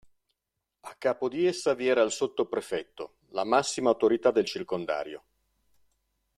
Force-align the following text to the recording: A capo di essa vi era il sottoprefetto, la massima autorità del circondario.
A 0.79 0.95
capo 0.97 1.29
di 1.29 1.45
essa 1.45 1.75
vi 1.75 1.85
era 1.87 2.01
il 2.01 2.09
sottoprefetto, 2.09 3.17
la 3.27 3.43
massima 3.43 3.91
autorità 3.91 4.31
del 4.31 4.45
circondario. 4.45 5.25